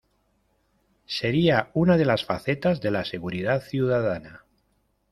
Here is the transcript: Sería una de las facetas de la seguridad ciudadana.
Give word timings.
Sería 1.05 1.69
una 1.75 1.95
de 1.95 2.05
las 2.05 2.25
facetas 2.25 2.81
de 2.81 2.89
la 2.89 3.05
seguridad 3.05 3.61
ciudadana. 3.61 4.43